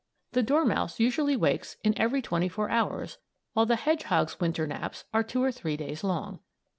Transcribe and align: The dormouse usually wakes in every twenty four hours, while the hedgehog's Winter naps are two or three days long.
The 0.31 0.41
dormouse 0.41 0.99
usually 0.99 1.37
wakes 1.37 1.77
in 1.83 1.93
every 1.95 2.23
twenty 2.23 2.49
four 2.49 2.71
hours, 2.71 3.19
while 3.53 3.67
the 3.67 3.75
hedgehog's 3.75 4.39
Winter 4.39 4.65
naps 4.65 5.05
are 5.13 5.21
two 5.21 5.43
or 5.43 5.51
three 5.51 5.77
days 5.77 6.03
long. 6.03 6.39